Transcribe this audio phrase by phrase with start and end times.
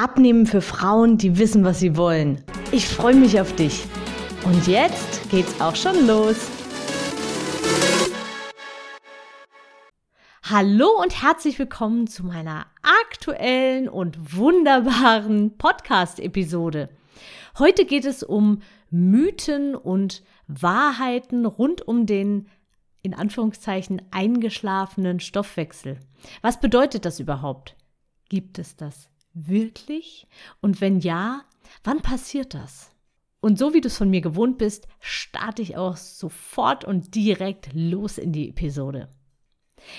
[0.00, 2.44] Abnehmen für Frauen, die wissen, was sie wollen.
[2.70, 3.84] Ich freue mich auf dich.
[4.44, 6.36] Und jetzt geht's auch schon los.
[10.44, 12.66] Hallo und herzlich willkommen zu meiner
[13.10, 16.90] aktuellen und wunderbaren Podcast-Episode.
[17.58, 22.46] Heute geht es um Mythen und Wahrheiten rund um den
[23.02, 25.98] in Anführungszeichen eingeschlafenen Stoffwechsel.
[26.40, 27.74] Was bedeutet das überhaupt?
[28.28, 29.10] Gibt es das
[29.46, 30.26] wirklich?
[30.60, 31.42] Und wenn ja,
[31.84, 32.90] wann passiert das?
[33.40, 37.70] Und so wie du es von mir gewohnt bist, starte ich auch sofort und direkt
[37.72, 39.08] los in die Episode.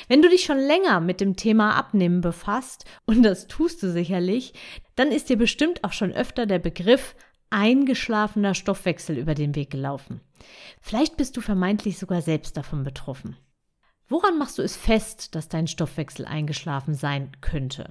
[0.07, 4.53] Wenn du dich schon länger mit dem Thema Abnehmen befasst, und das tust du sicherlich,
[4.95, 7.15] dann ist dir bestimmt auch schon öfter der Begriff
[7.49, 10.21] eingeschlafener Stoffwechsel über den Weg gelaufen.
[10.81, 13.37] Vielleicht bist du vermeintlich sogar selbst davon betroffen.
[14.07, 17.89] Woran machst du es fest, dass dein Stoffwechsel eingeschlafen sein könnte?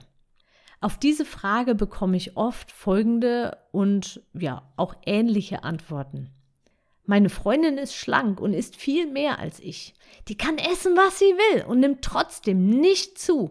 [0.81, 6.31] Auf diese Frage bekomme ich oft folgende und ja, auch ähnliche Antworten.
[7.05, 9.95] Meine Freundin ist schlank und isst viel mehr als ich.
[10.29, 13.51] Die kann essen, was sie will und nimmt trotzdem nicht zu.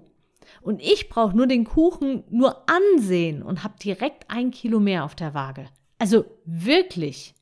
[0.62, 5.16] Und ich brauche nur den Kuchen nur ansehen und habe direkt ein Kilo mehr auf
[5.16, 5.66] der Waage.
[6.00, 7.34] Also wirklich.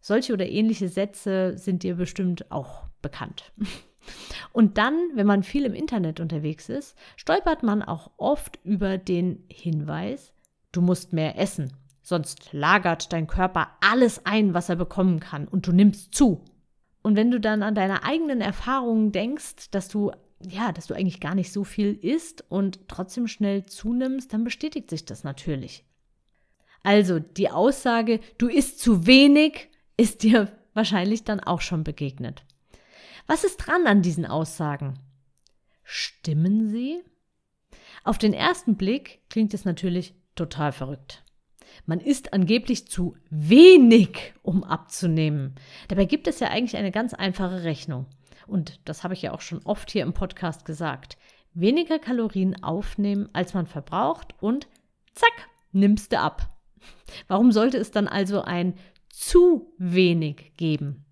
[0.00, 3.52] Solche oder ähnliche Sätze sind dir bestimmt auch bekannt.
[4.52, 9.44] Und dann, wenn man viel im Internet unterwegs ist, stolpert man auch oft über den
[9.48, 10.32] Hinweis,
[10.72, 11.72] du musst mehr essen,
[12.02, 16.44] sonst lagert dein Körper alles ein, was er bekommen kann und du nimmst zu.
[17.02, 20.12] Und wenn du dann an deine eigenen Erfahrungen denkst, dass du
[20.48, 24.90] ja, dass du eigentlich gar nicht so viel isst und trotzdem schnell zunimmst, dann bestätigt
[24.90, 25.84] sich das natürlich.
[26.82, 32.44] Also die Aussage, du isst zu wenig, ist dir wahrscheinlich dann auch schon begegnet.
[33.26, 34.98] Was ist dran an diesen Aussagen?
[35.84, 37.02] Stimmen sie?
[38.04, 41.24] Auf den ersten Blick klingt es natürlich total verrückt.
[41.86, 45.54] Man isst angeblich zu wenig, um abzunehmen.
[45.88, 48.06] Dabei gibt es ja eigentlich eine ganz einfache Rechnung.
[48.46, 51.16] Und das habe ich ja auch schon oft hier im Podcast gesagt.
[51.54, 54.68] Weniger Kalorien aufnehmen, als man verbraucht und
[55.14, 56.48] zack, nimmst du ab.
[57.28, 58.74] Warum sollte es dann also ein
[59.08, 61.04] zu wenig geben?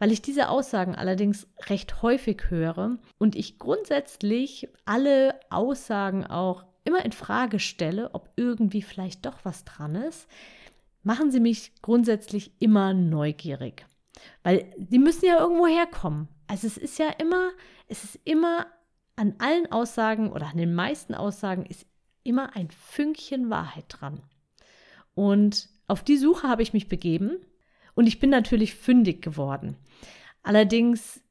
[0.00, 7.04] Weil ich diese Aussagen allerdings recht häufig höre und ich grundsätzlich alle Aussagen auch immer
[7.04, 10.26] in Frage stelle, ob irgendwie vielleicht doch was dran ist,
[11.02, 13.86] machen sie mich grundsätzlich immer neugierig.
[14.42, 16.28] Weil die müssen ja irgendwo herkommen.
[16.46, 17.50] Also es ist ja immer,
[17.86, 18.66] es ist immer
[19.16, 21.86] an allen Aussagen oder an den meisten Aussagen ist
[22.22, 24.22] immer ein Fünkchen Wahrheit dran.
[25.14, 27.36] Und auf die Suche habe ich mich begeben
[27.94, 29.76] und ich bin natürlich fündig geworden.
[30.42, 31.22] Allerdings,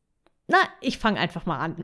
[0.47, 1.83] na, ich fange einfach mal an.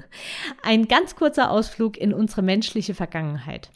[0.62, 3.70] Ein ganz kurzer Ausflug in unsere menschliche Vergangenheit.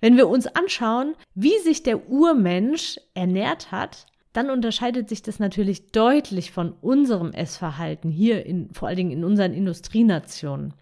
[0.00, 5.92] Wenn wir uns anschauen, wie sich der Urmensch ernährt hat, dann unterscheidet sich das natürlich
[5.92, 10.74] deutlich von unserem Essverhalten hier, in, vor allen Dingen in unseren Industrienationen.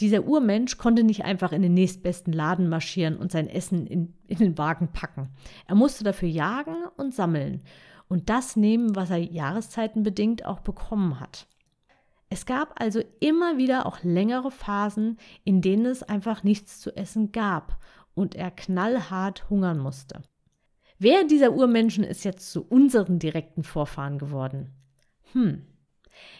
[0.00, 4.38] Dieser Urmensch konnte nicht einfach in den nächstbesten Laden marschieren und sein Essen in, in
[4.38, 5.28] den Wagen packen.
[5.66, 7.62] Er musste dafür jagen und sammeln
[8.08, 11.46] und das nehmen, was er jahreszeitenbedingt auch bekommen hat.
[12.30, 17.32] Es gab also immer wieder auch längere Phasen, in denen es einfach nichts zu essen
[17.32, 17.78] gab
[18.14, 20.22] und er knallhart hungern musste.
[20.98, 24.74] Wer dieser Urmenschen ist jetzt zu unseren direkten Vorfahren geworden?
[25.32, 25.62] Hm,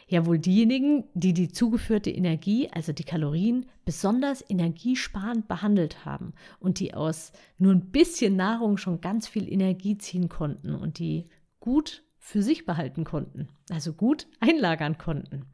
[0.09, 6.81] ja wohl diejenigen, die die zugeführte Energie, also die Kalorien, besonders energiesparend behandelt haben und
[6.81, 11.29] die aus nur ein bisschen Nahrung schon ganz viel Energie ziehen konnten und die
[11.61, 15.47] gut für sich behalten konnten, also gut einlagern konnten.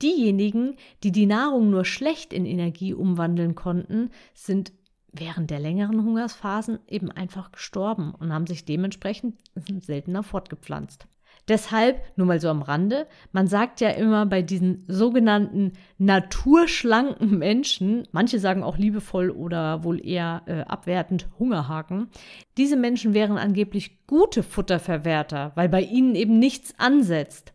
[0.00, 4.72] Diejenigen, die die Nahrung nur schlecht in Energie umwandeln konnten, sind
[5.12, 9.38] während der längeren Hungersphasen eben einfach gestorben und haben sich dementsprechend
[9.80, 11.06] seltener fortgepflanzt.
[11.48, 18.06] Deshalb, nur mal so am Rande, man sagt ja immer bei diesen sogenannten naturschlanken Menschen,
[18.12, 22.08] manche sagen auch liebevoll oder wohl eher äh, abwertend Hungerhaken,
[22.56, 27.52] diese Menschen wären angeblich gute Futterverwerter, weil bei ihnen eben nichts ansetzt.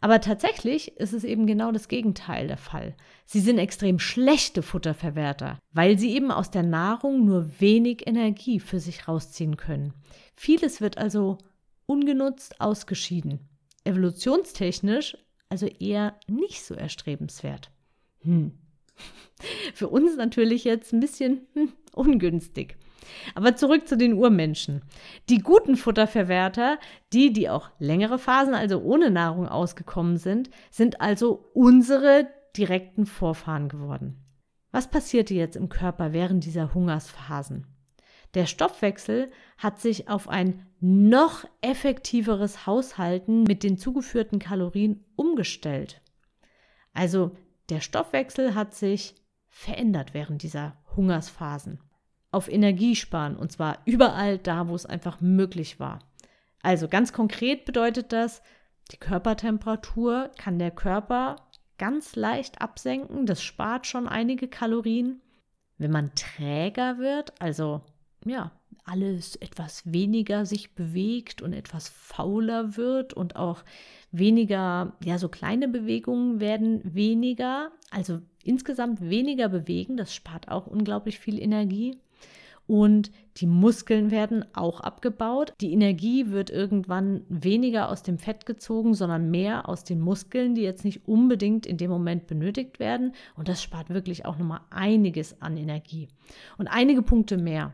[0.00, 2.94] Aber tatsächlich ist es eben genau das Gegenteil der Fall.
[3.24, 8.78] Sie sind extrem schlechte Futterverwerter, weil sie eben aus der Nahrung nur wenig Energie für
[8.78, 9.94] sich rausziehen können.
[10.34, 11.38] Vieles wird also
[11.86, 13.48] ungenutzt ausgeschieden.
[13.84, 15.16] Evolutionstechnisch
[15.48, 17.70] also eher nicht so erstrebenswert.
[18.20, 18.52] Hm.
[19.74, 22.76] Für uns natürlich jetzt ein bisschen hm, ungünstig.
[23.34, 24.82] Aber zurück zu den Urmenschen.
[25.28, 26.78] Die guten Futterverwerter,
[27.12, 33.68] die, die auch längere Phasen, also ohne Nahrung ausgekommen sind, sind also unsere direkten Vorfahren
[33.68, 34.24] geworden.
[34.72, 37.66] Was passierte jetzt im Körper während dieser Hungersphasen?
[38.36, 46.02] Der Stoffwechsel hat sich auf ein noch effektiveres Haushalten mit den zugeführten Kalorien umgestellt.
[46.92, 47.34] Also
[47.70, 49.14] der Stoffwechsel hat sich
[49.48, 51.80] verändert während dieser Hungersphasen.
[52.30, 56.00] Auf Energiesparen und zwar überall da, wo es einfach möglich war.
[56.60, 58.42] Also ganz konkret bedeutet das,
[58.92, 61.36] die Körpertemperatur kann der Körper
[61.78, 63.24] ganz leicht absenken.
[63.24, 65.22] Das spart schon einige Kalorien.
[65.78, 67.80] Wenn man träger wird, also
[68.28, 68.52] ja,
[68.84, 73.64] alles etwas weniger sich bewegt und etwas fauler wird und auch
[74.12, 81.18] weniger, ja, so kleine Bewegungen werden weniger, also insgesamt weniger bewegen, das spart auch unglaublich
[81.18, 81.98] viel Energie.
[82.68, 85.52] Und die Muskeln werden auch abgebaut.
[85.60, 90.62] Die Energie wird irgendwann weniger aus dem Fett gezogen, sondern mehr aus den Muskeln, die
[90.62, 93.12] jetzt nicht unbedingt in dem Moment benötigt werden.
[93.36, 96.08] Und das spart wirklich auch nochmal einiges an Energie.
[96.58, 97.72] Und einige Punkte mehr.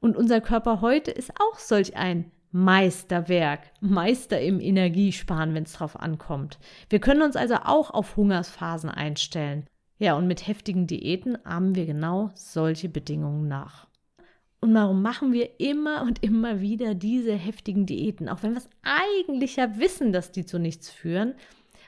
[0.00, 5.98] Und unser Körper heute ist auch solch ein Meisterwerk, Meister im Energiesparen, wenn es drauf
[5.98, 6.58] ankommt.
[6.88, 9.66] Wir können uns also auch auf Hungersphasen einstellen.
[9.98, 13.88] Ja, und mit heftigen Diäten ahmen wir genau solche Bedingungen nach.
[14.60, 18.70] Und warum machen wir immer und immer wieder diese heftigen Diäten, auch wenn wir es
[18.82, 21.34] eigentlich ja wissen, dass die zu nichts führen?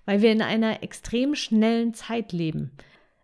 [0.04, 2.72] Weil wir in einer extrem schnellen Zeit leben.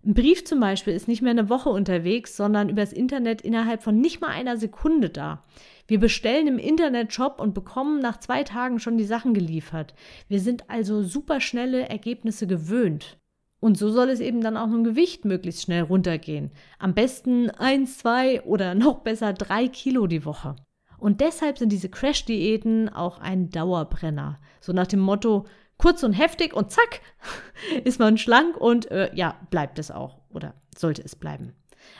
[0.07, 4.01] Ein Brief zum Beispiel ist nicht mehr eine Woche unterwegs, sondern übers Internet innerhalb von
[4.01, 5.43] nicht mal einer Sekunde da.
[5.89, 9.95] Wir bestellen im Internetshop und bekommen nach zwei Tagen schon die Sachen geliefert.
[10.29, 13.19] Wir sind also super schnelle Ergebnisse gewöhnt.
[13.59, 16.53] Und so soll es eben dann auch mit dem Gewicht möglichst schnell runtergehen.
[16.79, 20.55] Am besten eins, zwei oder noch besser drei Kilo die Woche.
[20.99, 24.39] Und deshalb sind diese Crash-Diäten auch ein Dauerbrenner.
[24.61, 25.47] So nach dem Motto,
[25.79, 27.01] kurz und heftig und zack,
[27.85, 31.55] ist man schlank und äh, ja, bleibt es auch oder sollte es bleiben.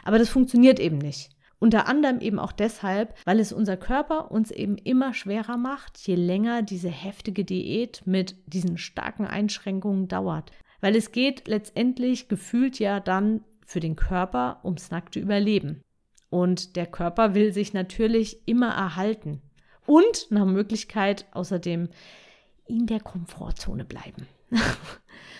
[0.05, 1.31] Aber das funktioniert eben nicht.
[1.59, 6.15] Unter anderem eben auch deshalb, weil es unser Körper uns eben immer schwerer macht, je
[6.15, 10.53] länger diese heftige Diät mit diesen starken Einschränkungen dauert.
[10.81, 15.81] Weil es geht letztendlich gefühlt ja dann für den Körper ums nackte Überleben.
[16.29, 19.41] Und der Körper will sich natürlich immer erhalten.
[19.87, 21.89] Und nach Möglichkeit außerdem
[22.67, 24.27] in der Komfortzone bleiben.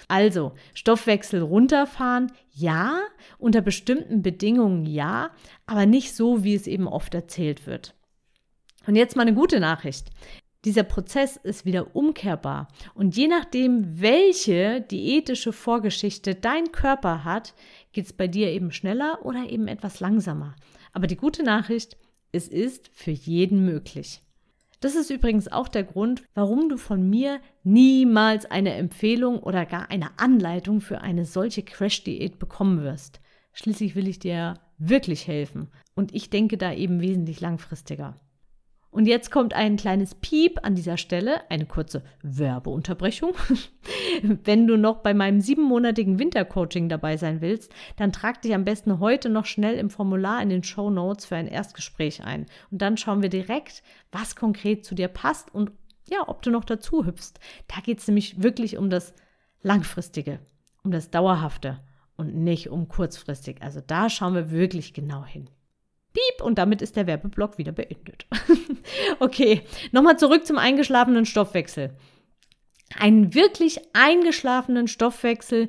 [0.09, 3.01] also, Stoffwechsel runterfahren, ja,
[3.39, 5.31] unter bestimmten Bedingungen ja,
[5.67, 7.95] aber nicht so, wie es eben oft erzählt wird.
[8.87, 10.11] Und jetzt mal eine gute Nachricht.
[10.65, 12.69] Dieser Prozess ist wieder umkehrbar.
[12.95, 17.55] Und je nachdem, welche diätische Vorgeschichte dein Körper hat,
[17.93, 20.57] geht es bei dir eben schneller oder eben etwas langsamer.
[20.93, 21.97] Aber die gute Nachricht,
[22.33, 24.23] es ist für jeden möglich.
[24.87, 29.91] Das ist übrigens auch der Grund, warum du von mir niemals eine Empfehlung oder gar
[29.91, 33.21] eine Anleitung für eine solche Crash-Diät bekommen wirst.
[33.53, 38.21] Schließlich will ich dir wirklich helfen und ich denke da eben wesentlich langfristiger.
[38.97, 43.35] Und jetzt kommt ein kleines Piep an dieser Stelle, eine kurze Werbeunterbrechung.
[44.23, 48.99] Wenn du noch bei meinem siebenmonatigen Wintercoaching dabei sein willst, dann trag dich am besten
[48.99, 52.47] heute noch schnell im Formular in den Show Notes für ein Erstgespräch ein.
[52.71, 55.73] Und dann schauen wir direkt, was konkret zu dir passt und
[56.09, 57.35] ja, ob du noch dazu hüpfst.
[57.69, 59.13] Da geht es nämlich wirklich um das
[59.61, 60.39] Langfristige,
[60.85, 61.81] um das Dauerhafte
[62.17, 63.61] und nicht um kurzfristig.
[63.61, 65.51] Also da schauen wir wirklich genau hin.
[66.17, 68.27] Piep und damit ist der Werbeblock wieder beendet.
[69.19, 69.61] okay,
[69.93, 71.95] nochmal zurück zum eingeschlafenen Stoffwechsel.
[72.99, 75.69] Einen wirklich eingeschlafenen Stoffwechsel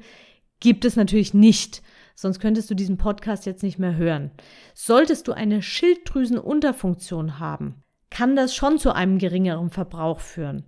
[0.62, 1.82] gibt es natürlich nicht,
[2.16, 4.32] sonst könntest du diesen Podcast jetzt nicht mehr hören.
[4.74, 10.64] Solltest du eine Schilddrüsenunterfunktion haben, kann das schon zu einem geringeren Verbrauch führen.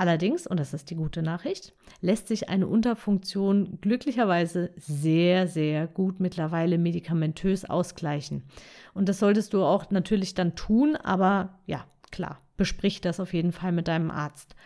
[0.00, 6.20] Allerdings, und das ist die gute Nachricht, lässt sich eine Unterfunktion glücklicherweise sehr, sehr gut
[6.20, 8.44] mittlerweile medikamentös ausgleichen.
[8.94, 13.52] Und das solltest du auch natürlich dann tun, aber ja, klar, besprich das auf jeden
[13.52, 14.56] Fall mit deinem Arzt.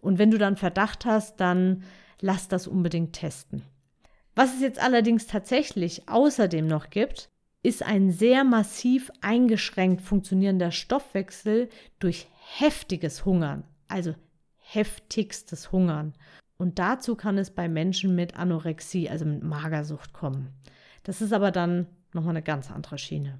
[0.00, 1.82] Und wenn du dann Verdacht hast, dann
[2.22, 3.60] lass das unbedingt testen.
[4.34, 7.28] Was es jetzt allerdings tatsächlich außerdem noch gibt,
[7.62, 11.68] ist ein sehr massiv eingeschränkt funktionierender Stoffwechsel
[11.98, 12.26] durch
[12.56, 14.14] heftiges Hungern, also
[14.70, 16.14] heftigstes Hungern.
[16.58, 20.52] Und dazu kann es bei Menschen mit Anorexie, also mit Magersucht kommen.
[21.04, 23.38] Das ist aber dann nochmal eine ganz andere Schiene.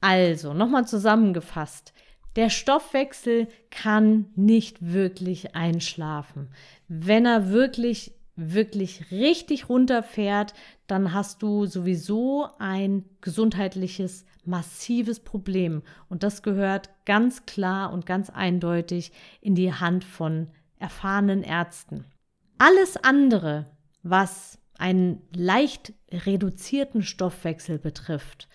[0.00, 1.92] Also, nochmal zusammengefasst.
[2.36, 6.50] Der Stoffwechsel kann nicht wirklich einschlafen.
[6.86, 10.52] Wenn er wirklich, wirklich richtig runterfährt,
[10.86, 15.82] dann hast du sowieso ein gesundheitliches, massives Problem.
[16.08, 22.04] Und das gehört ganz klar und ganz eindeutig in die Hand von erfahrenen Ärzten.
[22.58, 23.66] Alles andere,
[24.02, 28.48] was einen leicht reduzierten Stoffwechsel betrifft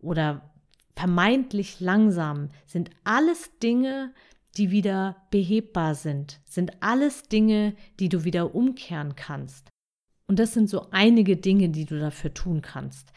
[0.00, 0.50] oder
[0.94, 4.14] vermeintlich langsam, sind alles Dinge,
[4.56, 9.68] die wieder behebbar sind, sind alles Dinge, die du wieder umkehren kannst.
[10.26, 13.12] Und das sind so einige Dinge, die du dafür tun kannst.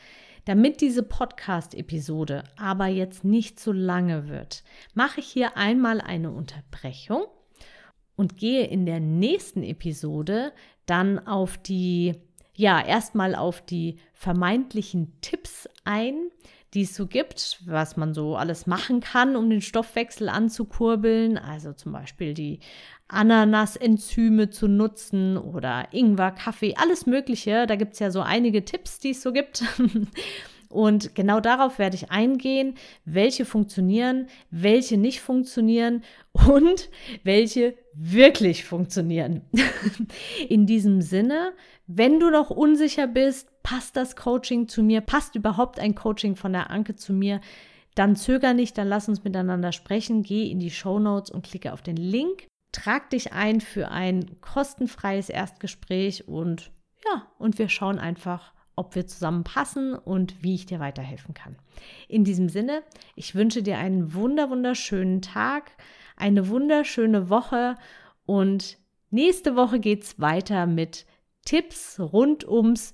[0.45, 7.23] Damit diese Podcast-Episode aber jetzt nicht so lange wird, mache ich hier einmal eine Unterbrechung
[8.15, 10.51] und gehe in der nächsten Episode
[10.85, 12.15] dann auf die,
[12.55, 16.31] ja, erstmal auf die vermeintlichen Tipps ein,
[16.73, 21.37] die es so gibt, was man so alles machen kann, um den Stoffwechsel anzukurbeln.
[21.37, 22.59] Also zum Beispiel die
[23.07, 27.65] Ananasenzyme zu nutzen oder Ingwer, Kaffee, alles Mögliche.
[27.65, 29.63] Da gibt es ja so einige Tipps, die es so gibt.
[30.69, 36.03] Und genau darauf werde ich eingehen, welche funktionieren, welche nicht funktionieren
[36.47, 36.89] und
[37.23, 39.41] welche wirklich funktionieren.
[40.47, 41.53] In diesem Sinne,
[41.87, 46.53] wenn du noch unsicher bist, passt das Coaching zu mir, passt überhaupt ein Coaching von
[46.53, 47.41] der Anke zu mir,
[47.95, 51.73] dann zöger nicht, dann lass uns miteinander sprechen, geh in die Show Notes und klicke
[51.73, 56.71] auf den Link, trag dich ein für ein kostenfreies Erstgespräch und
[57.05, 61.57] ja, und wir schauen einfach, ob wir zusammen passen und wie ich dir weiterhelfen kann.
[62.07, 62.83] In diesem Sinne,
[63.15, 65.71] ich wünsche dir einen wunder wunderschönen Tag,
[66.15, 67.75] eine wunderschöne Woche
[68.25, 68.77] und
[69.09, 71.05] nächste Woche geht es weiter mit
[71.45, 72.93] Tipps rund ums